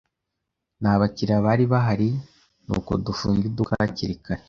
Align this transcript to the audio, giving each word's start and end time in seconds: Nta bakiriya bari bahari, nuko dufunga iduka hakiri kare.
Nta 0.81 0.93
bakiriya 1.01 1.45
bari 1.45 1.63
bahari, 1.73 2.09
nuko 2.65 2.91
dufunga 3.05 3.43
iduka 3.49 3.71
hakiri 3.81 4.15
kare. 4.25 4.39